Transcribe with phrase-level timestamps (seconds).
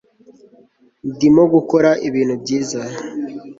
[1.11, 2.81] ndimo gukora ibintu byiza